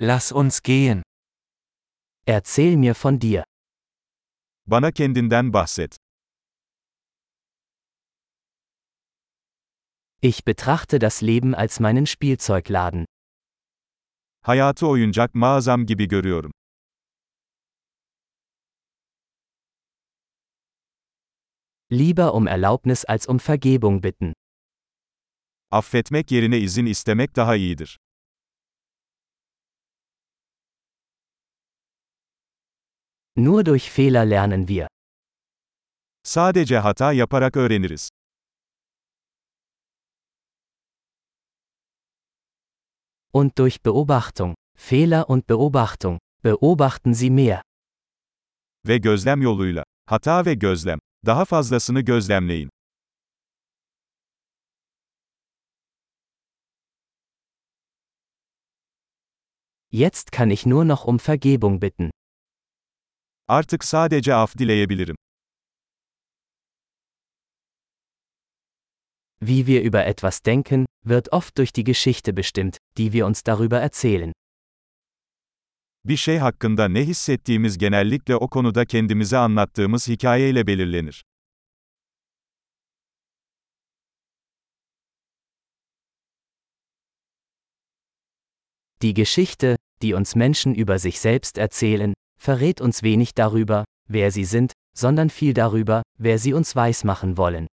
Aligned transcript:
Lass 0.00 0.30
uns 0.30 0.62
gehen. 0.62 1.02
Erzähl 2.24 2.76
mir 2.76 2.94
von 2.94 3.18
dir. 3.18 3.42
Bana 4.64 4.92
kendinden 4.92 5.50
bahset. 5.52 5.96
Ich 10.20 10.44
betrachte 10.44 10.98
das 11.00 11.20
Leben 11.20 11.54
als 11.54 11.80
meinen 11.80 12.06
Spielzeugladen. 12.06 13.06
Hayatı 14.42 14.86
oyuncak 14.86 15.34
mağazam 15.34 15.86
gibi 15.86 16.08
görüyorum. 16.08 16.52
Lieber 21.90 22.34
um 22.34 22.46
Erlaubnis 22.46 23.04
als 23.08 23.28
um 23.28 23.38
Vergebung 23.38 24.02
bitten. 24.02 24.32
Affetmek 25.70 26.30
yerine 26.30 26.58
izin 26.58 26.86
istemek 26.86 27.36
daha 27.36 27.56
iyidir. 27.56 27.98
Nur 33.38 33.62
durch 33.62 33.88
Fehler 33.90 34.24
lernen 34.24 34.66
wir. 34.66 34.88
Sadece 36.24 36.78
hata 36.82 37.12
yaparak 37.12 37.56
öğreniriz. 37.56 38.08
Und 43.32 43.58
durch 43.58 43.80
Beobachtung. 43.82 44.54
Fehler 44.76 45.30
und 45.30 45.46
Beobachtung. 45.46 46.18
Beobachten 46.42 47.14
Sie 47.14 47.30
mehr. 47.30 47.62
Ve 48.84 48.98
gözlem 48.98 49.42
yoluyla. 49.42 49.84
Hata 50.06 50.44
ve 50.44 50.54
gözlem. 50.54 50.98
Daha 51.26 51.44
fazlasını 51.44 52.00
gözlemleyin. 52.00 52.70
Jetzt 59.90 60.32
kann 60.32 60.50
ich 60.50 60.66
nur 60.66 60.84
noch 60.84 61.04
um 61.04 61.18
Vergebung 61.18 61.80
bitten. 61.80 62.10
Artık 63.48 63.84
sadece 63.84 64.34
af 64.34 64.58
dileyebilirim. 64.58 65.16
Wie 69.40 69.66
wir 69.66 69.82
über 69.82 70.06
etwas 70.06 70.46
denken, 70.46 70.86
wird 71.04 71.32
oft 71.32 71.58
durch 71.58 71.72
die 71.72 71.84
Geschichte 71.84 72.36
bestimmt, 72.36 72.76
die 72.98 73.12
wir 73.12 73.26
uns 73.26 73.42
darüber 73.46 73.80
erzählen. 73.80 74.32
Bir 76.04 76.16
şey 76.16 76.38
hakkında 76.38 76.88
ne 76.88 77.06
hissettiğimiz 77.06 77.78
genellikle 77.78 78.36
o 78.36 78.48
konuda 78.48 78.84
kendimize 78.84 79.38
anlattığımız 79.38 80.08
hikayeyle 80.08 80.66
belirlenir. 80.66 81.24
Die 89.02 89.14
Geschichte, 89.14 89.76
die 90.02 90.14
uns 90.14 90.36
Menschen 90.36 90.74
über 90.74 90.98
sich 90.98 91.18
selbst 91.18 91.58
erzählen, 91.58 92.14
verrät 92.38 92.80
uns 92.80 93.00
wenig 93.02 93.36
darüber, 93.36 93.84
wer 94.08 94.30
sie 94.30 94.44
sind, 94.44 94.72
sondern 94.94 95.28
viel 95.28 95.54
darüber, 95.54 96.02
wer 96.18 96.38
sie 96.38 96.54
uns 96.54 96.74
weismachen 96.74 97.36
wollen. 97.36 97.66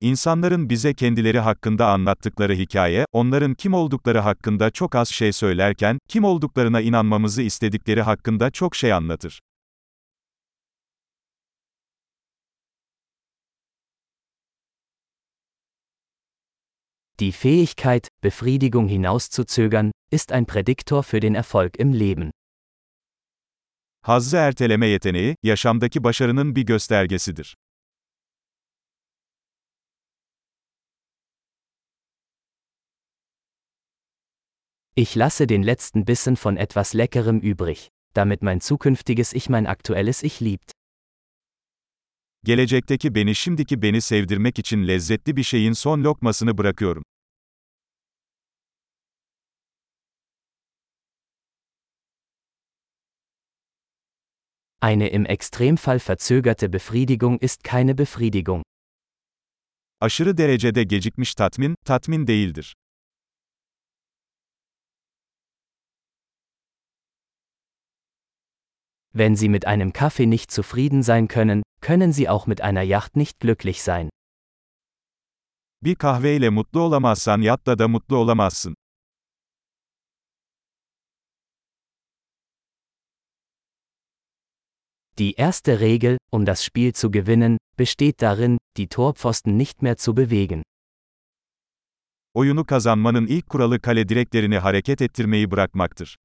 İnsanların 0.00 0.70
bize 0.70 0.94
kendileri 0.94 1.38
hakkında 1.38 1.86
anlattıkları 1.86 2.54
hikaye, 2.54 3.04
onların 3.12 3.54
kim 3.54 3.74
oldukları 3.74 4.18
hakkında 4.18 4.70
çok 4.70 4.94
az 4.94 5.08
şey 5.08 5.32
söylerken, 5.32 5.98
kim 6.08 6.24
olduklarına 6.24 6.80
inanmamızı 6.80 7.42
istedikleri 7.42 8.02
hakkında 8.02 8.50
çok 8.50 8.76
şey 8.76 8.92
anlatır. 8.92 9.40
Die 17.20 17.32
Fähigkeit, 17.32 18.08
Befriedigung 18.22 18.88
hinauszuzögern, 18.90 19.90
ist 20.12 20.32
ein 20.32 20.44
Prädiktor 20.44 21.02
für 21.02 21.22
den 21.22 21.34
Erfolg 21.34 21.80
im 21.80 21.92
Leben. 21.92 22.30
Hazzı 24.08 24.36
erteleme 24.36 24.86
yeteneği, 24.86 25.36
yaşamdaki 25.42 26.04
başarının 26.04 26.56
bir 26.56 26.62
göstergesidir. 26.62 27.56
Ich 34.96 35.16
lasse 35.16 35.48
den 35.48 35.66
letzten 35.66 36.06
Bissen 36.06 36.36
von 36.44 36.56
etwas 36.56 36.96
Leckerem 36.96 37.36
übrig, 37.36 37.78
damit 38.16 38.42
mein 38.42 38.60
zukünftiges 38.60 39.34
Ich 39.34 39.48
mein 39.48 39.64
aktuelles 39.64 40.24
Ich 40.24 40.42
liebt. 40.42 40.72
Gelecekteki 42.44 43.14
beni 43.14 43.34
şimdiki 43.34 43.82
beni 43.82 44.00
sevdirmek 44.00 44.58
için 44.58 44.88
lezzetli 44.88 45.36
bir 45.36 45.42
şeyin 45.42 45.72
son 45.72 46.04
lokmasını 46.04 46.58
bırakıyorum. 46.58 47.04
Eine 54.80 55.08
im 55.08 55.24
Extremfall 55.26 55.98
verzögerte 55.98 56.68
Befriedigung 56.68 57.40
ist 57.40 57.64
keine 57.64 57.94
Befriedigung. 57.94 58.62
Aşırı 60.00 60.36
derecede 60.38 60.84
gecikmiş 60.84 61.34
tatmin, 61.34 61.74
tatmin 61.84 62.26
değildir. 62.26 62.74
Wenn 69.12 69.34
Sie 69.36 69.48
mit 69.48 69.66
einem 69.66 69.92
Kaffee 69.92 70.26
nicht 70.26 70.50
zufrieden 70.52 71.02
sein 71.02 71.26
können, 71.28 71.62
können 71.80 72.12
Sie 72.12 72.28
auch 72.28 72.46
mit 72.46 72.60
einer 72.60 72.82
Yacht 72.82 73.16
nicht 73.16 73.40
glücklich 73.40 73.82
sein. 73.82 74.08
Bir 75.82 75.94
kahveyle 75.96 76.50
mutlu 76.50 76.80
olamazsan 76.80 77.40
yatta 77.42 77.78
da 77.78 77.88
mutlu 77.88 78.16
olamazsın. 78.16 78.74
Die 85.18 85.32
erste 85.32 85.80
Regel, 85.80 86.16
um 86.30 86.44
das 86.44 86.64
Spiel 86.64 86.92
zu 86.92 87.10
gewinnen, 87.10 87.56
besteht 87.76 88.22
darin, 88.22 88.58
die 88.76 88.86
Torpfosten 88.86 89.56
nicht 89.56 89.82
mehr 89.82 89.96
zu 89.96 90.14
bewegen. 90.14 90.62
Oyunu 92.34 92.64
kazanmanın 92.64 93.26
ilk 93.26 93.48
kuralı 93.48 93.80
kale 93.80 94.08
direklerini 94.08 94.58
hareket 94.58 95.02
ettirmeyi 95.02 95.50
bırakmaktır. 95.50 96.16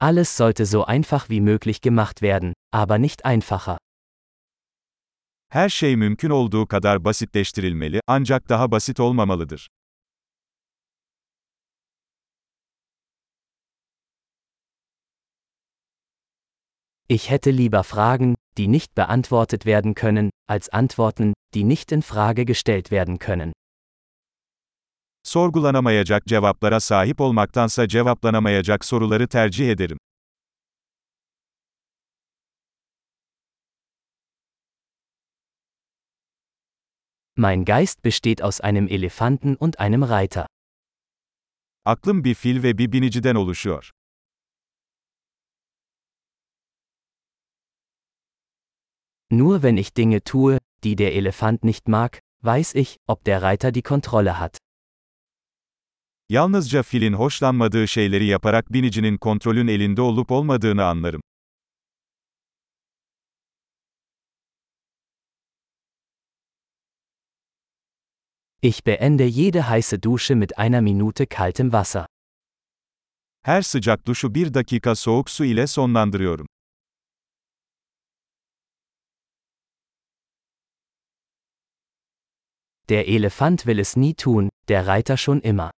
Alles 0.00 0.36
sollte 0.36 0.66
so 0.66 0.84
einfach 0.84 1.28
wie 1.30 1.40
möglich 1.40 1.80
gemacht 1.80 2.22
werden, 2.22 2.52
aber 2.72 2.98
nicht 2.98 3.24
einfacher. 3.24 3.78
Her 5.48 5.68
şey 5.68 5.96
mümkün 5.96 6.30
olduğu 6.30 6.66
kadar 6.66 7.04
basitleştirilmeli, 7.04 8.00
ancak 8.06 8.48
daha 8.48 8.70
basit 8.70 9.00
olmamalıdır. 9.00 9.68
Ich 17.06 17.28
hätte 17.28 17.50
lieber 17.50 17.84
Fragen, 17.84 18.34
die 18.56 18.66
nicht 18.66 18.94
beantwortet 18.94 19.66
werden 19.66 19.94
können, 19.94 20.30
als 20.48 20.70
Antworten, 20.70 21.34
die 21.54 21.62
nicht 21.62 21.92
in 21.92 22.00
Frage 22.02 22.46
gestellt 22.46 22.90
werden 22.90 23.18
können. 23.18 23.52
Sorgulanamayacak 25.26 26.22
cevaplara 26.26 26.80
sahip 26.80 27.20
olmaktansa 27.20 27.88
cevaplanamayacak 27.88 28.84
soruları 28.84 29.28
tercih 29.28 29.68
ederim. 29.70 29.98
Mein 37.36 37.64
Geist 37.64 38.02
besteht 38.02 38.42
aus 38.42 38.60
einem 38.60 38.88
Elefanten 38.88 39.56
und 39.56 39.78
einem 39.78 40.04
Reiter. 40.04 40.46
Aklım 41.84 42.24
bir 42.24 42.34
fil 42.34 42.62
ve 42.62 42.78
bir 42.78 42.92
biniciden 42.92 43.34
oluşuyor. 43.34 43.90
Nur 49.38 49.62
wenn 49.62 49.76
ich 49.76 49.94
Dinge 49.94 50.22
tue, 50.22 50.58
die 50.84 50.96
der 50.96 51.14
Elefant 51.14 51.64
nicht 51.64 51.88
mag, 51.88 52.20
weiß 52.44 52.74
ich, 52.74 52.98
ob 53.08 53.24
der 53.24 53.42
Reiter 53.42 53.72
die 53.72 53.82
Kontrolle 53.82 54.38
hat. 54.38 54.58
Yalnızca 56.28 56.82
filin 56.82 57.12
hoşlanmadığı 57.12 57.88
şeyleri 57.88 58.26
yaparak 58.26 58.72
binicinin 58.72 59.16
kontrolün 59.16 59.68
elinde 59.68 60.02
olup 60.02 60.30
olmadığını 60.30 60.84
anlarım. 60.84 61.20
Ich 68.62 68.86
beende 68.86 69.30
jede 69.30 69.62
heiße 69.62 70.02
Dusche 70.02 70.34
mit 70.34 70.58
einer 70.58 70.80
Minute 70.80 71.26
kaltem 71.26 71.66
Wasser. 71.66 72.06
Her 73.42 73.62
sıcak 73.62 74.06
duşu 74.06 74.34
bir 74.34 74.54
dakika 74.54 74.94
soğuk 74.94 75.30
su 75.30 75.44
ile 75.44 75.66
sonlandırıyorum. 75.66 76.46
Der 82.88 83.08
Elefant 83.08 83.64
will 83.66 83.78
es 83.78 83.96
nie 83.96 84.14
tun, 84.14 84.50
der 84.68 84.86
Reiter 84.86 85.16
schon 85.16 85.40
immer. 85.40 85.70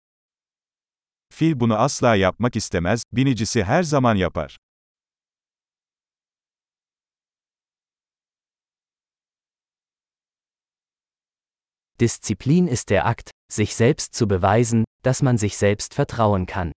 Fil 1.32 1.54
bunu 1.60 1.74
asla 1.76 2.14
yapmak 2.14 2.56
istemez, 2.56 3.02
binicisi 3.12 3.64
her 3.64 3.84
zaman 3.84 4.16
yapar. 4.16 4.56
Disziplin 12.00 12.68
ist 12.68 12.90
der 12.90 13.06
Akt, 13.06 13.30
sich 13.52 13.74
selbst 13.74 14.14
zu 14.14 14.26
beweisen, 14.28 14.84
dass 15.02 15.22
man 15.22 15.38
sich 15.38 15.56
selbst 15.56 15.94
vertrauen 15.94 16.46
kann. 16.46 16.72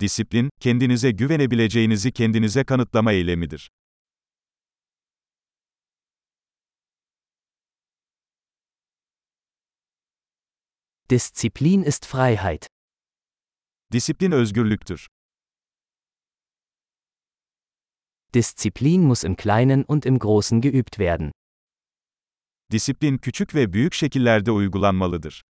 Disiplin, 0.00 0.50
kendinize 0.60 1.10
güvenebileceğinizi 1.10 2.12
kendinize 2.12 2.64
kanıtlama 2.64 3.12
eylemidir. 3.12 3.70
Disziplin 11.10 11.82
ist 11.82 12.06
Freiheit. 12.06 12.66
Disiplin 13.92 14.32
özgürlüktür. 14.32 15.06
Disziplin 18.34 19.02
muss 19.02 19.24
im 19.24 19.36
Kleinen 19.36 19.82
und 19.82 20.06
im 20.06 20.18
Großen 20.20 20.60
geübt 20.60 20.98
werden. 21.00 21.32
Disiplin 22.70 23.18
küçük 23.18 23.54
ve 23.54 23.72
büyük 23.72 23.94
şekillerde 23.94 24.50
uygulanmalıdır. 24.50 25.42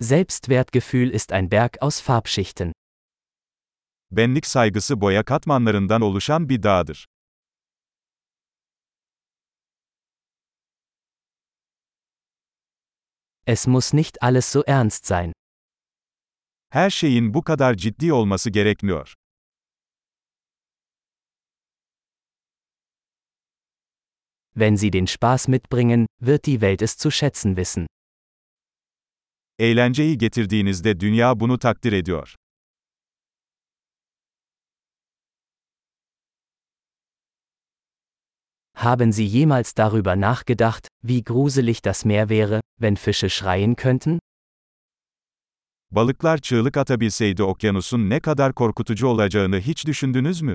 Selbstwertgefühl 0.00 1.14
ist 1.14 1.32
ein 1.32 1.50
Berg 1.50 1.76
aus 1.80 2.00
Farbschichten. 2.00 2.72
Benlik 4.10 4.46
saygısı 4.46 5.00
boya 5.00 5.24
katmanlarından 5.24 6.00
oluşan 6.00 6.48
bir 6.48 6.62
dağdır. 6.62 7.06
Es 13.50 13.66
muss 13.66 13.94
nicht 13.94 14.22
alles 14.22 14.52
so 14.52 14.62
ernst 14.66 15.06
sein. 15.06 15.32
Her 16.70 16.90
şeyin 16.90 17.34
bu 17.34 17.44
kadar 17.44 17.74
ciddi 17.74 18.12
olması 18.12 18.50
gerekmiyor. 18.50 19.14
Wenn 24.54 24.76
Sie 24.76 24.92
den 24.92 25.06
Spaß 25.06 25.48
mitbringen, 25.48 26.06
wird 26.20 26.46
die 26.46 26.60
Welt 26.60 26.82
es 26.82 26.96
zu 26.98 27.10
schätzen 27.10 27.56
wissen. 27.56 27.86
Eğlenceyi 29.58 30.18
getirdiğinizde 30.18 31.00
dünya 31.00 31.40
bunu 31.40 31.58
takdir 31.58 31.92
ediyor. 31.92 32.34
Haben 38.74 39.12
Sie 39.12 39.26
jemals 39.26 39.76
darüber 39.76 40.20
nachgedacht, 40.20 40.88
wie 41.02 41.24
gruselig 41.24 41.84
das 41.84 42.04
Meer 42.04 42.28
wäre, 42.28 42.60
wenn 42.80 42.96
Fische 42.96 43.28
schreien 43.28 43.74
könnten? 43.74 44.18
Balıklar 45.90 46.38
çığlık 46.38 46.76
atabilseydi 46.76 47.42
okyanusun 47.42 48.10
ne 48.10 48.20
kadar 48.20 48.54
korkutucu 48.54 49.06
olacağını 49.06 49.60
hiç 49.60 49.86
düşündünüz 49.86 50.42
mü? 50.42 50.54